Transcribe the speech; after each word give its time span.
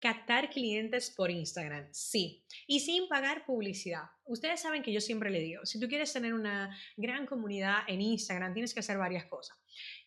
Captar 0.00 0.50
clientes 0.50 1.10
por 1.10 1.28
Instagram, 1.28 1.88
sí, 1.90 2.44
y 2.68 2.80
sin 2.80 3.08
pagar 3.08 3.44
publicidad. 3.44 4.04
Ustedes 4.26 4.60
saben 4.60 4.82
que 4.82 4.92
yo 4.92 5.00
siempre 5.00 5.28
le 5.28 5.40
digo, 5.40 5.66
si 5.66 5.80
tú 5.80 5.88
quieres 5.88 6.12
tener 6.12 6.34
una 6.34 6.76
gran 6.96 7.26
comunidad 7.26 7.78
en 7.88 8.00
Instagram, 8.00 8.52
tienes 8.52 8.74
que 8.74 8.80
hacer 8.80 8.96
varias 8.96 9.26
cosas. 9.26 9.58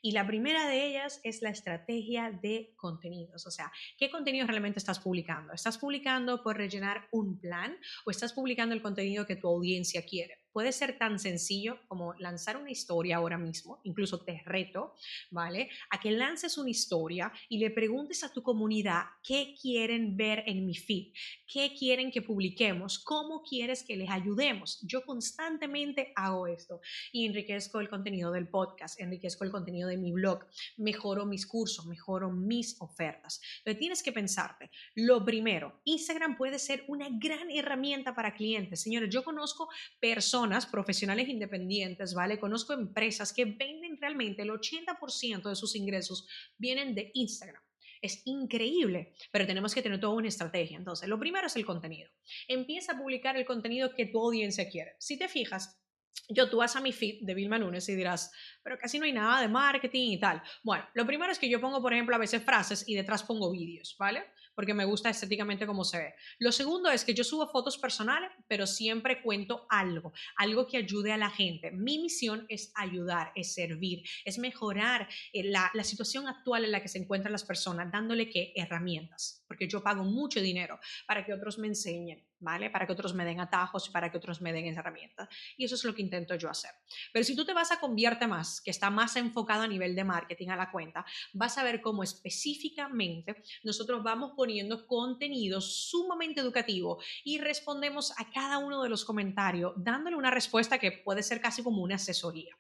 Y 0.02 0.14
la 0.14 0.26
primera 0.26 0.68
de 0.68 0.88
ellas 0.88 1.20
es 1.24 1.42
la 1.42 1.50
estrategia 1.50 2.32
de 2.32 2.74
contenidos, 2.78 3.46
o 3.48 3.52
sea, 3.52 3.72
¿qué 3.98 4.10
contenido 4.10 4.48
realmente 4.48 4.80
estás 4.80 5.00
publicando? 5.00 5.52
¿Estás 5.52 5.78
publicando 5.78 6.42
por 6.42 6.56
rellenar 6.56 7.08
un 7.12 7.40
plan 7.40 7.78
o 8.06 8.12
estás 8.12 8.32
publicando 8.32 8.74
el 8.74 8.82
contenido 8.82 9.26
que 9.26 9.36
tu 9.36 9.48
audiencia 9.48 10.06
quiere? 10.06 10.41
Puede 10.52 10.72
ser 10.72 10.98
tan 10.98 11.20
sencillo 11.20 11.80
como 11.88 12.14
lanzar 12.16 12.58
una 12.58 12.72
historia 12.72 13.18
ahora 13.18 13.38
mismo, 13.38 13.80
incluso 13.84 14.20
te 14.22 14.42
reto, 14.46 14.96
¿vale? 15.30 15.70
A 15.90 16.00
que 16.00 16.12
lances 16.12 16.58
una 16.58 16.70
historia 16.70 17.32
y 17.50 17.58
le 17.60 17.72
preguntes 17.72 18.24
a 18.24 18.32
tu 18.32 18.44
comunidad 18.44 19.04
qué 19.24 19.56
quieren 19.62 20.18
ver 20.18 20.44
en 20.48 20.66
mi 20.66 20.76
feed, 20.76 21.14
qué 21.48 21.74
quieren 21.78 22.12
que 22.12 22.22
publiquemos, 22.22 23.00
cómo 23.00 23.44
quieres 23.44 23.84
que 23.84 23.96
les 23.96 24.10
ayudemos. 24.10 24.80
Yo 24.82 25.06
constantemente 25.06 26.12
hago 26.16 26.48
esto 26.48 26.82
y 27.12 27.26
enriquezco 27.26 27.80
el 27.80 27.90
contenido 27.90 28.32
del 28.32 28.48
podcast, 28.48 29.00
enriquezco 29.00 29.44
el 29.44 29.52
contenido 29.52 29.88
de 29.88 29.98
mi 29.98 30.12
blog, 30.12 30.46
mejoro 30.78 31.26
mis 31.26 31.46
cursos, 31.46 31.86
mejoro 31.86 32.32
mis 32.32 32.80
ofertas. 32.82 33.42
Entonces 33.60 33.80
tienes 33.80 34.04
que 34.04 34.12
pensarte, 34.12 34.70
lo 34.96 35.24
primero, 35.24 35.82
Instagram 35.86 36.38
puede 36.38 36.60
ser 36.60 36.84
una 36.88 37.08
gran 37.10 37.50
herramienta 37.50 38.14
para 38.16 38.34
clientes. 38.34 38.82
Señores, 38.82 39.10
yo 39.10 39.24
conozco 39.24 39.70
personas 40.00 40.41
profesionales 40.66 41.30
independientes, 41.30 42.14
¿vale? 42.14 42.40
Conozco 42.40 42.74
empresas 42.74 43.34
que 43.34 43.46
venden 43.46 43.98
realmente 44.00 44.42
el 44.42 44.50
80% 44.50 45.50
de 45.50 45.56
sus 45.56 45.76
ingresos 45.76 46.28
vienen 46.58 46.96
de 46.96 47.12
Instagram. 47.14 47.62
Es 48.02 48.24
increíble, 48.26 49.14
pero 49.32 49.46
tenemos 49.46 49.76
que 49.76 49.82
tener 49.82 50.00
toda 50.00 50.16
una 50.16 50.28
estrategia. 50.28 50.78
Entonces, 50.78 51.08
lo 51.08 51.20
primero 51.20 51.48
es 51.48 51.56
el 51.56 51.66
contenido. 51.66 52.10
Empieza 52.48 52.94
a 52.94 52.98
publicar 52.98 53.38
el 53.38 53.46
contenido 53.46 53.94
que 53.94 54.08
tu 54.08 54.20
audiencia 54.20 54.68
quiere. 54.70 54.96
Si 54.98 55.18
te 55.18 55.28
fijas, 55.28 55.80
yo 56.28 56.50
tú 56.50 56.58
vas 56.58 56.76
a 56.76 56.82
mi 56.82 56.92
feed 56.92 57.20
de 57.22 57.34
Vilma 57.34 57.60
Nunes 57.60 57.88
y 57.90 57.96
dirás, 57.96 58.32
pero 58.64 58.78
casi 58.78 58.98
no 59.00 59.06
hay 59.06 59.14
nada 59.14 59.42
de 59.42 59.48
marketing 59.48 60.12
y 60.12 60.20
tal. 60.20 60.42
Bueno, 60.64 60.88
lo 60.94 61.06
primero 61.06 61.32
es 61.32 61.40
que 61.40 61.50
yo 61.50 61.62
pongo, 61.62 61.82
por 61.82 61.94
ejemplo, 61.94 62.16
a 62.16 62.20
veces 62.20 62.44
frases 62.44 62.88
y 62.88 62.96
detrás 62.96 63.24
pongo 63.24 63.52
vídeos, 63.52 63.96
¿vale? 64.00 64.24
Porque 64.56 64.74
me 64.74 64.86
gusta 64.86 65.10
estéticamente 65.10 65.66
cómo 65.66 65.84
se 65.84 65.98
ve. 65.98 66.14
Lo 66.40 66.52
segundo 66.52 66.90
es 66.90 67.06
que 67.06 67.14
yo 67.14 67.24
subo 67.24 67.48
fotos 67.48 67.78
personales, 67.78 68.32
pero 68.48 68.68
siempre 68.68 69.22
cuento 69.22 69.66
algo, 69.70 70.14
algo 70.38 70.68
que 70.68 70.78
ayude 70.78 71.12
a 71.12 71.18
la 71.18 71.30
gente. 71.30 71.72
Mi 71.72 72.00
misión 72.00 72.46
es 72.50 72.72
ayudar, 72.76 73.32
es 73.36 73.54
servir, 73.54 74.04
es 74.26 74.38
mejorar 74.38 75.08
eh, 75.34 75.44
la, 75.44 75.72
la 75.74 75.84
situación 75.84 76.28
actual 76.28 76.66
en 76.66 76.72
la 76.72 76.82
que 76.82 76.90
se 76.90 77.00
encuentran 77.00 77.32
las 77.32 77.44
personas, 77.44 77.92
dándole 77.92 78.30
qué 78.30 78.54
herramientas, 78.56 79.41
porque 79.52 79.68
yo 79.68 79.84
pago 79.84 80.06
mucho 80.06 80.40
dinero 80.40 80.80
para 81.06 81.26
que 81.26 81.34
otros 81.34 81.58
me 81.58 81.68
enseñen 81.68 82.24
¿vale? 82.42 82.70
Para 82.70 82.86
que 82.86 82.94
otros 82.94 83.14
me 83.14 83.24
den 83.24 83.40
atajos 83.40 83.90
para 83.90 84.12
que 84.12 84.18
otros 84.18 84.42
me 84.42 84.52
den 84.52 84.66
herramientas. 84.66 85.30
Y 85.56 85.66
eso 85.66 85.76
es 85.76 85.84
lo 85.84 85.94
que 85.94 86.02
intento 86.02 86.36
yo 86.36 86.50
hacer. 86.50 86.72
Pero 87.14 87.24
si 87.24 87.36
tú 87.36 87.46
te 87.46 87.54
vas 87.54 87.72
a 87.72 87.80
Convierte 87.80 88.28
Más, 88.28 88.62
que 88.62 88.72
está 88.72 88.90
más 88.90 89.16
enfocado 89.16 89.64
a 89.64 89.68
nivel 89.68 89.96
de 89.96 90.04
marketing 90.04 90.50
a 90.50 90.56
la 90.56 90.72
cuenta, 90.72 91.06
vas 91.34 91.58
a 91.58 91.64
ver 91.64 91.82
cómo 91.82 92.04
específicamente 92.04 93.42
nosotros 93.64 94.04
vamos 94.04 94.34
poniendo 94.36 94.88
contenido 94.88 95.62
sumamente 95.62 96.42
educativo 96.42 97.00
y 97.24 97.38
respondemos 97.38 98.12
a 98.18 98.30
cada 98.32 98.58
uno 98.58 98.82
de 98.82 98.90
los 98.90 99.06
comentarios 99.06 99.74
dándole 99.78 100.16
una 100.16 100.32
respuesta 100.32 100.80
que 100.80 100.92
puede 100.92 101.24
ser 101.24 101.42
casi 101.42 101.64
como 101.64 101.84
una 101.84 101.96
asesoría. 101.96 102.58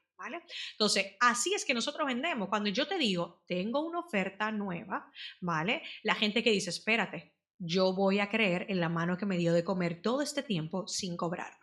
Entonces, 0.71 1.15
así 1.19 1.53
es 1.53 1.65
que 1.65 1.73
nosotros 1.73 2.07
vendemos. 2.07 2.49
Cuando 2.49 2.69
yo 2.69 2.87
te 2.87 2.97
digo, 2.97 3.41
tengo 3.47 3.81
una 3.81 3.99
oferta 3.99 4.51
nueva, 4.51 5.11
¿vale? 5.39 5.81
La 6.03 6.15
gente 6.15 6.43
que 6.43 6.51
dice, 6.51 6.69
espérate, 6.69 7.35
yo 7.57 7.93
voy 7.93 8.19
a 8.19 8.29
creer 8.29 8.65
en 8.69 8.79
la 8.79 8.89
mano 8.89 9.17
que 9.17 9.25
me 9.25 9.37
dio 9.37 9.53
de 9.53 9.63
comer 9.63 10.01
todo 10.01 10.21
este 10.21 10.43
tiempo 10.43 10.87
sin 10.87 11.15
cobrarme. 11.15 11.60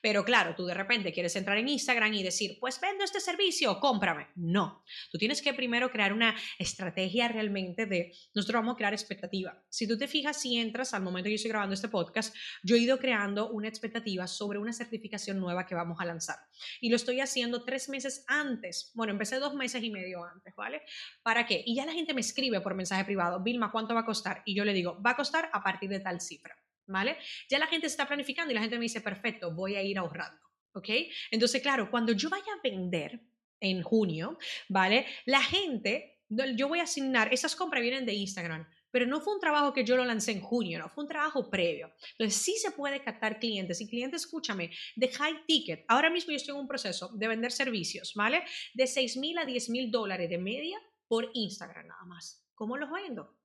Pero 0.00 0.24
claro, 0.24 0.54
tú 0.54 0.66
de 0.66 0.74
repente 0.74 1.12
quieres 1.12 1.34
entrar 1.36 1.58
en 1.58 1.68
Instagram 1.68 2.12
y 2.14 2.22
decir, 2.22 2.58
pues 2.60 2.80
vendo 2.80 3.04
este 3.04 3.20
servicio, 3.20 3.78
cómprame. 3.80 4.28
No, 4.36 4.84
tú 5.10 5.18
tienes 5.18 5.42
que 5.42 5.54
primero 5.54 5.90
crear 5.90 6.12
una 6.12 6.34
estrategia 6.58 7.28
realmente 7.28 7.86
de, 7.86 8.12
nosotros 8.34 8.60
vamos 8.60 8.74
a 8.74 8.76
crear 8.76 8.92
expectativa. 8.92 9.62
Si 9.68 9.86
tú 9.86 9.96
te 9.98 10.08
fijas, 10.08 10.40
si 10.40 10.58
entras 10.58 10.94
al 10.94 11.02
momento 11.02 11.26
que 11.26 11.32
yo 11.32 11.36
estoy 11.36 11.50
grabando 11.50 11.74
este 11.74 11.88
podcast, 11.88 12.34
yo 12.62 12.76
he 12.76 12.78
ido 12.78 12.98
creando 12.98 13.50
una 13.50 13.68
expectativa 13.68 14.26
sobre 14.26 14.58
una 14.58 14.72
certificación 14.72 15.38
nueva 15.38 15.66
que 15.66 15.74
vamos 15.74 15.98
a 16.00 16.04
lanzar. 16.04 16.36
Y 16.80 16.90
lo 16.90 16.96
estoy 16.96 17.20
haciendo 17.20 17.64
tres 17.64 17.88
meses 17.88 18.24
antes. 18.28 18.90
Bueno, 18.94 19.12
empecé 19.12 19.38
dos 19.38 19.54
meses 19.54 19.82
y 19.82 19.90
medio 19.90 20.24
antes, 20.24 20.54
¿vale? 20.54 20.82
¿Para 21.22 21.46
qué? 21.46 21.62
Y 21.66 21.74
ya 21.74 21.86
la 21.86 21.92
gente 21.92 22.14
me 22.14 22.20
escribe 22.20 22.60
por 22.60 22.74
mensaje 22.74 23.04
privado, 23.04 23.42
Vilma, 23.42 23.70
¿cuánto 23.70 23.94
va 23.94 24.00
a 24.00 24.06
costar? 24.06 24.42
Y 24.44 24.54
yo 24.54 24.64
le 24.64 24.72
digo, 24.72 25.00
va 25.00 25.10
a 25.10 25.16
costar 25.16 25.50
a 25.52 25.62
partir 25.62 25.90
de 25.90 26.00
tal 26.00 26.20
cifra. 26.20 26.59
¿Vale? 26.90 27.16
Ya 27.48 27.58
la 27.58 27.66
gente 27.66 27.86
está 27.86 28.06
planificando 28.06 28.50
y 28.50 28.54
la 28.54 28.60
gente 28.60 28.76
me 28.76 28.82
dice, 28.82 29.00
perfecto, 29.00 29.54
voy 29.54 29.76
a 29.76 29.82
ir 29.82 29.98
ahorrando, 29.98 30.40
¿ok? 30.74 30.88
Entonces, 31.30 31.62
claro, 31.62 31.90
cuando 31.90 32.12
yo 32.12 32.28
vaya 32.28 32.52
a 32.52 32.60
vender 32.62 33.20
en 33.60 33.82
junio, 33.82 34.38
¿vale? 34.68 35.06
La 35.26 35.42
gente, 35.42 36.22
yo 36.28 36.68
voy 36.68 36.80
a 36.80 36.84
asignar, 36.84 37.32
esas 37.32 37.54
compras 37.54 37.82
vienen 37.82 38.06
de 38.06 38.14
Instagram, 38.14 38.66
pero 38.90 39.06
no 39.06 39.20
fue 39.20 39.34
un 39.34 39.40
trabajo 39.40 39.72
que 39.72 39.84
yo 39.84 39.96
lo 39.96 40.04
lancé 40.04 40.32
en 40.32 40.40
junio, 40.40 40.78
no, 40.78 40.88
fue 40.88 41.04
un 41.04 41.08
trabajo 41.08 41.48
previo. 41.48 41.92
Entonces 42.12 42.42
sí 42.42 42.56
se 42.56 42.72
puede 42.72 43.00
captar 43.00 43.38
clientes 43.38 43.80
y 43.80 43.88
clientes, 43.88 44.22
escúchame, 44.22 44.70
de 44.96 45.08
high 45.08 45.44
ticket. 45.46 45.84
Ahora 45.88 46.10
mismo 46.10 46.30
yo 46.30 46.36
estoy 46.36 46.54
en 46.54 46.60
un 46.60 46.68
proceso 46.68 47.10
de 47.14 47.28
vender 47.28 47.52
servicios, 47.52 48.14
¿vale? 48.14 48.42
De 48.74 48.86
6 48.86 49.16
mil 49.18 49.38
a 49.38 49.44
10 49.44 49.70
mil 49.70 49.90
dólares 49.90 50.28
de 50.28 50.38
media 50.38 50.78
por 51.06 51.30
Instagram 51.34 51.86
nada 51.86 52.04
más. 52.04 52.44
¿Cómo 52.54 52.76
los 52.76 52.90
vendo? 52.90 53.39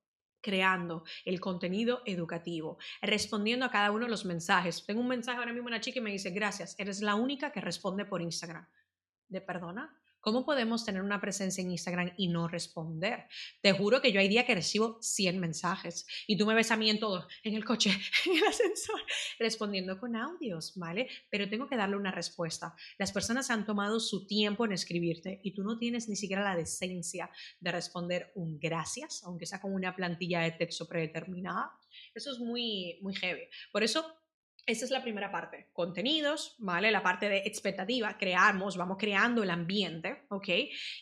Creando 0.46 1.02
el 1.24 1.40
contenido 1.40 2.02
educativo, 2.06 2.78
respondiendo 3.02 3.66
a 3.66 3.70
cada 3.70 3.90
uno 3.90 4.04
de 4.04 4.10
los 4.12 4.24
mensajes. 4.24 4.86
Tengo 4.86 5.00
un 5.00 5.08
mensaje 5.08 5.38
ahora 5.38 5.52
mismo 5.52 5.66
una 5.66 5.80
chica 5.80 5.98
y 5.98 6.02
me 6.02 6.12
dice, 6.12 6.30
gracias, 6.30 6.76
eres 6.78 7.02
la 7.02 7.16
única 7.16 7.50
que 7.50 7.60
responde 7.60 8.04
por 8.04 8.22
Instagram. 8.22 8.64
¿De 9.26 9.40
perdona? 9.40 9.92
¿Cómo 10.26 10.44
podemos 10.44 10.84
tener 10.84 11.02
una 11.02 11.20
presencia 11.20 11.62
en 11.62 11.70
Instagram 11.70 12.12
y 12.16 12.26
no 12.26 12.48
responder? 12.48 13.28
Te 13.62 13.70
juro 13.70 14.02
que 14.02 14.10
yo 14.10 14.18
hay 14.18 14.26
días 14.26 14.44
que 14.44 14.56
recibo 14.56 14.98
100 15.00 15.38
mensajes 15.38 16.04
y 16.26 16.36
tú 16.36 16.46
me 16.46 16.54
ves 16.56 16.72
a 16.72 16.76
mí 16.76 16.90
en 16.90 16.98
todo, 16.98 17.28
en 17.44 17.54
el 17.54 17.64
coche, 17.64 17.90
en 18.26 18.36
el 18.36 18.42
ascensor, 18.42 19.00
respondiendo 19.38 20.00
con 20.00 20.16
audios, 20.16 20.72
¿vale? 20.74 21.08
Pero 21.30 21.48
tengo 21.48 21.68
que 21.68 21.76
darle 21.76 21.94
una 21.94 22.10
respuesta. 22.10 22.74
Las 22.98 23.12
personas 23.12 23.50
han 23.50 23.66
tomado 23.66 24.00
su 24.00 24.26
tiempo 24.26 24.64
en 24.64 24.72
escribirte 24.72 25.38
y 25.44 25.54
tú 25.54 25.62
no 25.62 25.78
tienes 25.78 26.08
ni 26.08 26.16
siquiera 26.16 26.42
la 26.42 26.56
decencia 26.56 27.30
de 27.60 27.70
responder 27.70 28.32
un 28.34 28.58
gracias, 28.58 29.22
aunque 29.22 29.46
sea 29.46 29.60
con 29.60 29.72
una 29.72 29.94
plantilla 29.94 30.40
de 30.40 30.50
texto 30.50 30.88
predeterminada. 30.88 31.70
Eso 32.16 32.32
es 32.32 32.40
muy, 32.40 32.98
muy 33.00 33.14
heavy. 33.14 33.44
Por 33.70 33.84
eso 33.84 34.04
esa 34.66 34.84
es 34.84 34.90
la 34.90 35.02
primera 35.02 35.30
parte, 35.30 35.68
contenidos, 35.72 36.56
¿vale? 36.58 36.90
La 36.90 37.02
parte 37.02 37.28
de 37.28 37.38
expectativa, 37.38 38.16
creamos, 38.18 38.76
vamos 38.76 38.96
creando 38.98 39.44
el 39.44 39.50
ambiente, 39.50 40.24
¿ok? 40.28 40.48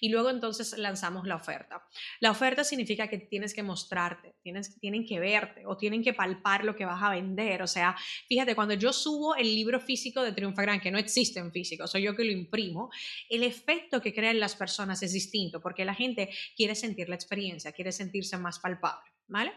Y 0.01 0.11
luego 0.11 0.29
entonces 0.29 0.77
lanzamos 0.77 1.27
la 1.27 1.37
oferta. 1.37 1.83
La 2.21 2.31
oferta 2.31 2.63
significa 2.63 3.09
que 3.09 3.19
tienes 3.19 3.55
que 3.55 3.63
mostrarte, 3.63 4.35
tienes, 4.43 4.79
tienen 4.81 5.07
que 5.07 5.19
verte 5.19 5.65
o 5.67 5.79
tienen 5.79 6.03
que 6.03 6.13
palpar 6.13 6.63
lo 6.63 6.77
que 6.77 6.85
vas 6.85 7.03
a 7.03 7.11
vender. 7.11 7.63
O 7.63 7.67
sea, 7.67 7.97
fíjate, 8.29 8.55
cuando 8.55 8.75
yo 8.75 8.93
subo 8.93 9.35
el 9.35 9.55
libro 9.55 9.81
físico 9.81 10.23
de 10.23 10.33
Triunfa 10.33 10.61
Gran, 10.61 10.81
que 10.81 10.91
no 10.91 10.99
existe 10.99 11.41
en 11.41 11.51
físico, 11.51 11.87
soy 11.87 12.03
yo 12.03 12.15
que 12.15 12.25
lo 12.25 12.33
imprimo, 12.33 12.91
el 13.31 13.43
efecto 13.43 14.03
que 14.03 14.13
crean 14.13 14.41
las 14.41 14.57
personas 14.57 15.03
es 15.03 15.15
distinto 15.15 15.63
porque 15.63 15.87
la 15.87 15.95
gente 15.95 16.29
quiere 16.55 16.75
sentir 16.75 17.09
la 17.09 17.15
experiencia, 17.15 17.73
quiere 17.73 17.93
sentirse 17.93 18.37
más 18.37 18.59
palpable, 18.59 19.11
¿vale? 19.29 19.53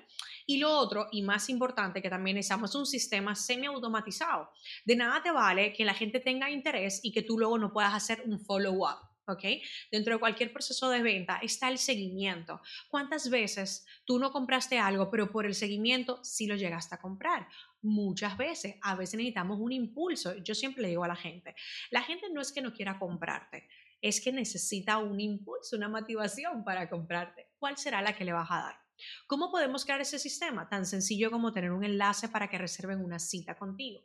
Y 0.45 0.57
lo 0.57 0.71
otro, 0.71 1.07
y 1.11 1.21
más 1.21 1.49
importante, 1.49 2.01
que 2.01 2.09
también 2.09 2.35
necesitamos 2.35 2.73
un 2.75 2.85
sistema 2.85 3.35
semi-automatizado. 3.35 4.51
De 4.85 4.95
nada 4.95 5.21
te 5.21 5.31
vale 5.31 5.73
que 5.73 5.85
la 5.85 5.93
gente 5.93 6.19
tenga 6.19 6.49
interés 6.49 6.99
y 7.03 7.11
que 7.11 7.21
tú 7.21 7.37
luego 7.37 7.57
no 7.57 7.73
puedas 7.73 7.93
hacer 7.93 8.23
un 8.25 8.39
follow-up. 8.39 9.07
¿ok? 9.27 9.43
Dentro 9.91 10.13
de 10.13 10.19
cualquier 10.19 10.53
proceso 10.53 10.89
de 10.89 11.01
venta 11.01 11.39
está 11.41 11.69
el 11.69 11.77
seguimiento. 11.77 12.61
¿Cuántas 12.89 13.29
veces 13.29 13.85
tú 14.05 14.19
no 14.19 14.31
compraste 14.31 14.79
algo, 14.79 15.09
pero 15.11 15.31
por 15.31 15.45
el 15.45 15.53
seguimiento 15.53 16.23
sí 16.23 16.47
lo 16.47 16.55
llegaste 16.55 16.95
a 16.95 16.99
comprar? 16.99 17.47
Muchas 17.81 18.37
veces. 18.37 18.75
A 18.81 18.95
veces 18.95 19.15
necesitamos 19.15 19.59
un 19.59 19.71
impulso. 19.71 20.35
Yo 20.37 20.55
siempre 20.55 20.81
le 20.81 20.89
digo 20.89 21.03
a 21.03 21.09
la 21.09 21.15
gente, 21.15 21.55
la 21.91 22.01
gente 22.01 22.27
no 22.31 22.41
es 22.41 22.51
que 22.51 22.61
no 22.61 22.73
quiera 22.73 22.97
comprarte, 22.97 23.67
es 24.01 24.21
que 24.21 24.31
necesita 24.31 24.97
un 24.99 25.19
impulso, 25.19 25.75
una 25.75 25.89
motivación 25.89 26.63
para 26.63 26.89
comprarte. 26.89 27.49
¿Cuál 27.59 27.77
será 27.77 28.01
la 28.01 28.15
que 28.15 28.25
le 28.25 28.33
vas 28.33 28.49
a 28.49 28.61
dar? 28.61 28.86
¿Cómo 29.27 29.51
podemos 29.51 29.85
crear 29.85 30.01
ese 30.01 30.19
sistema? 30.19 30.69
Tan 30.69 30.85
sencillo 30.85 31.31
como 31.31 31.51
tener 31.51 31.71
un 31.71 31.83
enlace 31.83 32.29
para 32.29 32.49
que 32.49 32.57
reserven 32.57 33.03
una 33.03 33.19
cita 33.19 33.55
contigo. 33.55 34.01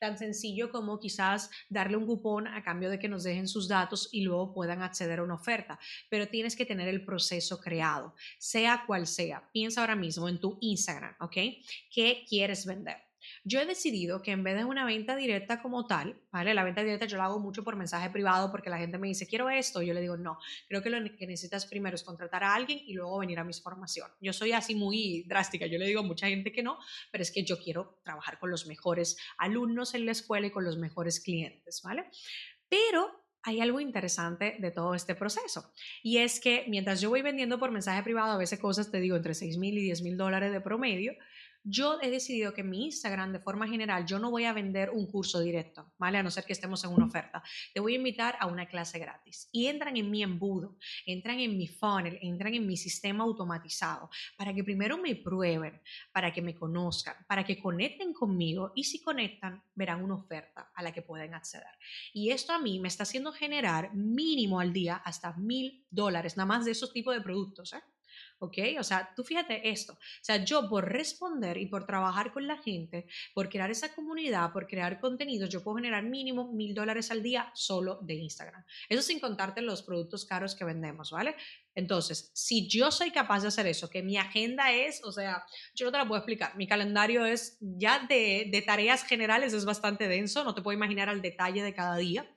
Tan 0.00 0.18
sencillo 0.18 0.70
como 0.70 0.98
quizás 0.98 1.50
darle 1.68 1.96
un 1.96 2.06
cupón 2.06 2.46
a 2.46 2.62
cambio 2.62 2.90
de 2.90 2.98
que 2.98 3.08
nos 3.08 3.22
dejen 3.24 3.48
sus 3.48 3.68
datos 3.68 4.08
y 4.12 4.22
luego 4.22 4.52
puedan 4.52 4.82
acceder 4.82 5.18
a 5.18 5.22
una 5.22 5.34
oferta. 5.34 5.78
Pero 6.08 6.28
tienes 6.28 6.56
que 6.56 6.66
tener 6.66 6.88
el 6.88 7.04
proceso 7.04 7.60
creado, 7.60 8.14
sea 8.38 8.84
cual 8.86 9.06
sea. 9.06 9.48
Piensa 9.52 9.80
ahora 9.80 9.96
mismo 9.96 10.28
en 10.28 10.40
tu 10.40 10.58
Instagram, 10.60 11.14
¿ok? 11.20 11.36
¿Qué 11.90 12.24
quieres 12.28 12.66
vender? 12.66 13.03
Yo 13.44 13.60
he 13.60 13.66
decidido 13.66 14.22
que 14.22 14.30
en 14.30 14.44
vez 14.44 14.56
de 14.56 14.64
una 14.64 14.84
venta 14.84 15.16
directa 15.16 15.60
como 15.60 15.86
tal, 15.86 16.20
¿vale? 16.30 16.54
La 16.54 16.64
venta 16.64 16.82
directa 16.82 17.06
yo 17.06 17.16
la 17.16 17.24
hago 17.24 17.40
mucho 17.40 17.64
por 17.64 17.76
mensaje 17.76 18.10
privado 18.10 18.50
porque 18.50 18.70
la 18.70 18.78
gente 18.78 18.98
me 18.98 19.08
dice, 19.08 19.26
quiero 19.26 19.50
esto, 19.50 19.82
yo 19.82 19.94
le 19.94 20.00
digo, 20.00 20.16
no, 20.16 20.38
creo 20.68 20.82
que 20.82 20.90
lo 20.90 20.98
que 21.16 21.26
necesitas 21.26 21.66
primero 21.66 21.94
es 21.94 22.02
contratar 22.02 22.44
a 22.44 22.54
alguien 22.54 22.80
y 22.86 22.94
luego 22.94 23.18
venir 23.18 23.38
a 23.38 23.44
mis 23.44 23.60
formación. 23.60 24.08
Yo 24.20 24.32
soy 24.32 24.52
así 24.52 24.74
muy 24.74 25.24
drástica, 25.26 25.66
yo 25.66 25.78
le 25.78 25.86
digo 25.86 26.00
a 26.00 26.04
mucha 26.04 26.28
gente 26.28 26.52
que 26.52 26.62
no, 26.62 26.78
pero 27.10 27.22
es 27.22 27.30
que 27.30 27.44
yo 27.44 27.58
quiero 27.58 28.00
trabajar 28.04 28.38
con 28.38 28.50
los 28.50 28.66
mejores 28.66 29.16
alumnos 29.38 29.94
en 29.94 30.06
la 30.06 30.12
escuela 30.12 30.46
y 30.46 30.50
con 30.50 30.64
los 30.64 30.78
mejores 30.78 31.20
clientes, 31.20 31.80
¿vale? 31.82 32.04
Pero 32.68 33.24
hay 33.42 33.60
algo 33.60 33.78
interesante 33.78 34.56
de 34.58 34.70
todo 34.70 34.94
este 34.94 35.14
proceso. 35.14 35.70
Y 36.02 36.18
es 36.18 36.40
que 36.40 36.64
mientras 36.66 37.00
yo 37.00 37.10
voy 37.10 37.20
vendiendo 37.20 37.58
por 37.58 37.70
mensaje 37.70 38.02
privado, 38.02 38.32
a 38.32 38.38
veces 38.38 38.58
cosas 38.58 38.90
te 38.90 39.00
digo 39.00 39.16
entre 39.16 39.34
6 39.34 39.58
mil 39.58 39.76
y 39.76 39.82
10 39.82 40.02
mil 40.02 40.16
dólares 40.16 40.50
de 40.50 40.62
promedio, 40.62 41.12
yo 41.64 41.98
he 42.02 42.10
decidido 42.10 42.52
que 42.52 42.62
mi 42.62 42.84
Instagram, 42.84 43.32
de 43.32 43.40
forma 43.40 43.66
general, 43.66 44.04
yo 44.04 44.18
no 44.18 44.30
voy 44.30 44.44
a 44.44 44.52
vender 44.52 44.90
un 44.90 45.06
curso 45.06 45.40
directo, 45.40 45.92
¿vale? 45.98 46.18
A 46.18 46.22
no 46.22 46.30
ser 46.30 46.44
que 46.44 46.52
estemos 46.52 46.84
en 46.84 46.92
una 46.92 47.06
oferta. 47.06 47.42
Te 47.72 47.80
voy 47.80 47.94
a 47.94 47.96
invitar 47.96 48.36
a 48.38 48.46
una 48.46 48.66
clase 48.66 48.98
gratis. 48.98 49.48
Y 49.50 49.66
entran 49.66 49.96
en 49.96 50.10
mi 50.10 50.22
embudo, 50.22 50.76
entran 51.06 51.40
en 51.40 51.56
mi 51.56 51.66
funnel, 51.66 52.18
entran 52.20 52.54
en 52.54 52.66
mi 52.66 52.76
sistema 52.76 53.24
automatizado, 53.24 54.10
para 54.36 54.54
que 54.54 54.62
primero 54.62 54.98
me 54.98 55.16
prueben, 55.16 55.80
para 56.12 56.32
que 56.32 56.42
me 56.42 56.54
conozcan, 56.54 57.16
para 57.26 57.44
que 57.44 57.58
conecten 57.58 58.12
conmigo 58.12 58.72
y 58.74 58.84
si 58.84 59.00
conectan, 59.00 59.62
verán 59.74 60.04
una 60.04 60.16
oferta 60.16 60.70
a 60.74 60.82
la 60.82 60.92
que 60.92 61.02
pueden 61.02 61.34
acceder. 61.34 61.64
Y 62.12 62.30
esto 62.30 62.52
a 62.52 62.58
mí 62.58 62.78
me 62.78 62.88
está 62.88 63.04
haciendo 63.04 63.32
generar 63.32 63.94
mínimo 63.94 64.60
al 64.60 64.72
día 64.72 64.96
hasta 64.96 65.32
mil 65.34 65.86
dólares, 65.90 66.36
nada 66.36 66.46
más 66.46 66.64
de 66.64 66.72
esos 66.72 66.92
tipos 66.92 67.14
de 67.14 67.22
productos, 67.22 67.72
¿eh? 67.72 67.82
¿Ok? 68.38 68.58
O 68.78 68.84
sea, 68.84 69.12
tú 69.14 69.24
fíjate 69.24 69.70
esto, 69.70 69.94
o 69.94 69.98
sea, 70.24 70.44
yo 70.44 70.68
por 70.68 70.90
responder 70.90 71.56
y 71.58 71.66
por 71.66 71.86
trabajar 71.86 72.32
con 72.32 72.46
la 72.46 72.58
gente, 72.58 73.06
por 73.32 73.48
crear 73.48 73.70
esa 73.70 73.94
comunidad, 73.94 74.52
por 74.52 74.66
crear 74.66 75.00
contenidos, 75.00 75.48
yo 75.48 75.62
puedo 75.62 75.76
generar 75.76 76.02
mínimo 76.02 76.52
mil 76.52 76.74
dólares 76.74 77.10
al 77.10 77.22
día 77.22 77.50
solo 77.54 77.98
de 78.02 78.14
Instagram. 78.14 78.64
Eso 78.88 79.02
sin 79.02 79.20
contarte 79.20 79.62
los 79.62 79.82
productos 79.82 80.24
caros 80.24 80.54
que 80.54 80.64
vendemos, 80.64 81.10
¿vale? 81.10 81.36
Entonces, 81.74 82.30
si 82.34 82.68
yo 82.68 82.90
soy 82.90 83.10
capaz 83.10 83.42
de 83.42 83.48
hacer 83.48 83.66
eso, 83.66 83.90
que 83.90 84.02
mi 84.02 84.16
agenda 84.16 84.72
es, 84.72 85.02
o 85.04 85.12
sea, 85.12 85.44
yo 85.74 85.86
no 85.86 85.92
te 85.92 85.98
la 85.98 86.06
puedo 86.06 86.18
explicar, 86.18 86.56
mi 86.56 86.66
calendario 86.66 87.24
es 87.24 87.58
ya 87.60 88.06
de, 88.08 88.48
de 88.50 88.62
tareas 88.62 89.04
generales, 89.04 89.52
es 89.52 89.64
bastante 89.64 90.06
denso, 90.06 90.44
no 90.44 90.54
te 90.54 90.62
puedo 90.62 90.76
imaginar 90.76 91.08
al 91.08 91.22
detalle 91.22 91.62
de 91.62 91.74
cada 91.74 91.96
día, 91.96 92.30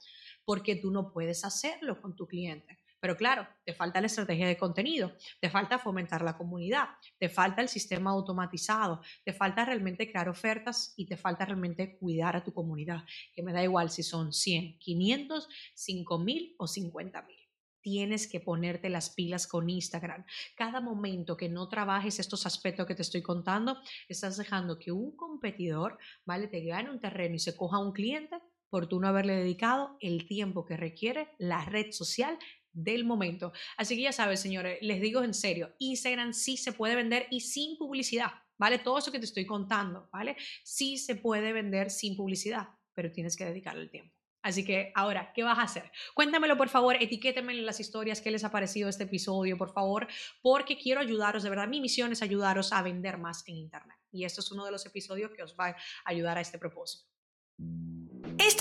porque 0.45 0.75
tú 0.75 0.91
no 0.91 1.11
puedes 1.11 1.43
hacerlo 1.43 2.01
con 2.01 2.15
tu 2.15 2.25
cliente. 2.27 2.79
Pero 2.99 3.15
claro, 3.15 3.47
te 3.63 3.73
falta 3.73 4.01
la 4.01 4.07
estrategia 4.07 4.47
de 4.47 4.57
contenido, 4.57 5.13
te 5.39 5.49
falta 5.49 5.79
fomentar 5.79 6.21
la 6.21 6.37
comunidad, 6.37 6.87
te 7.19 7.29
falta 7.29 7.61
el 7.61 7.69
sistema 7.69 8.11
automatizado, 8.11 9.01
te 9.23 9.33
falta 9.33 9.65
realmente 9.65 10.09
crear 10.09 10.29
ofertas 10.29 10.93
y 10.97 11.05
te 11.05 11.17
falta 11.17 11.45
realmente 11.45 11.97
cuidar 11.97 12.35
a 12.35 12.43
tu 12.43 12.53
comunidad, 12.53 13.03
que 13.33 13.43
me 13.43 13.53
da 13.53 13.63
igual 13.63 13.89
si 13.89 14.03
son 14.03 14.33
100, 14.33 14.79
500, 14.79 15.47
5000 15.75 16.55
o 16.57 16.67
50000 16.67 17.47
tienes 17.87 18.27
que 18.27 18.41
ponerte 18.41 18.89
las 18.89 19.11
pilas 19.11 19.47
con 19.47 19.69
Instagram. 19.69 20.25
Cada 20.57 20.81
momento 20.81 21.37
que 21.37 21.47
no 21.47 21.69
trabajes 21.69 22.19
estos 22.19 22.45
aspectos 22.45 22.85
que 22.85 22.95
te 22.95 23.01
estoy 23.01 23.21
contando, 23.21 23.77
estás 24.09 24.35
dejando 24.35 24.77
que 24.77 24.91
un 24.91 25.15
competidor, 25.15 25.97
¿vale? 26.25 26.49
Te 26.49 26.65
gane 26.65 26.89
un 26.89 26.99
terreno 26.99 27.35
y 27.35 27.39
se 27.39 27.55
coja 27.55 27.77
un 27.77 27.93
cliente 27.93 28.41
por 28.69 28.87
tú 28.87 28.99
no 28.99 29.07
haberle 29.07 29.35
dedicado 29.35 29.95
el 30.01 30.27
tiempo 30.27 30.65
que 30.65 30.75
requiere 30.75 31.29
la 31.37 31.63
red 31.63 31.91
social 31.91 32.37
del 32.77 33.05
momento. 33.05 33.51
Así 33.75 33.95
que 33.95 34.03
ya 34.03 34.11
sabes, 34.11 34.39
señores, 34.39 34.77
les 34.81 35.01
digo 35.01 35.23
en 35.23 35.33
serio, 35.33 35.73
Instagram 35.79 36.33
sí 36.33 36.57
se 36.57 36.73
puede 36.73 36.95
vender 36.95 37.27
y 37.31 37.41
sin 37.41 37.77
publicidad, 37.77 38.31
¿vale? 38.57 38.77
Todo 38.79 38.99
eso 38.99 39.11
que 39.11 39.19
te 39.19 39.25
estoy 39.25 39.45
contando, 39.45 40.09
¿vale? 40.13 40.37
Sí 40.63 40.97
se 40.97 41.15
puede 41.15 41.53
vender 41.53 41.89
sin 41.89 42.15
publicidad, 42.15 42.69
pero 42.93 43.11
tienes 43.11 43.35
que 43.35 43.45
dedicarle 43.45 43.81
el 43.81 43.89
tiempo. 43.89 44.15
Así 44.43 44.63
que 44.63 44.91
ahora, 44.95 45.33
¿qué 45.33 45.43
vas 45.43 45.57
a 45.57 45.63
hacer? 45.63 45.91
Cuéntamelo, 46.13 46.55
por 46.55 46.69
favor, 46.69 46.95
etiquétenme 46.99 47.51
en 47.53 47.65
las 47.65 47.79
historias 47.79 48.21
qué 48.21 48.29
les 48.29 48.43
ha 48.43 48.51
parecido 48.51 48.87
este 48.87 49.03
episodio, 49.05 49.57
por 49.57 49.73
favor, 49.73 50.07
porque 50.41 50.77
quiero 50.77 51.01
ayudaros, 51.01 51.43
de 51.43 51.49
verdad, 51.49 51.67
mi 51.67 51.81
misión 51.81 52.11
es 52.11 52.21
ayudaros 52.21 52.71
a 52.71 52.83
vender 52.83 53.17
más 53.17 53.43
en 53.47 53.55
Internet. 53.57 53.97
Y 54.11 54.23
esto 54.23 54.41
es 54.41 54.51
uno 54.51 54.63
de 54.65 54.71
los 54.71 54.85
episodios 54.85 55.31
que 55.31 55.43
os 55.43 55.55
va 55.59 55.69
a 55.69 55.75
ayudar 56.05 56.37
a 56.37 56.41
este 56.41 56.59
propósito. 56.59 57.09